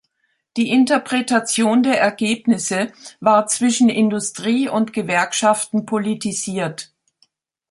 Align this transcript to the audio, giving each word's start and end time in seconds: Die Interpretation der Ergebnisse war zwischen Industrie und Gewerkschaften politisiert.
Die 0.57 0.71
Interpretation 0.71 1.83
der 1.83 2.01
Ergebnisse 2.01 2.91
war 3.19 3.45
zwischen 3.45 3.87
Industrie 3.87 4.67
und 4.67 4.93
Gewerkschaften 4.93 5.85
politisiert. 5.85 6.91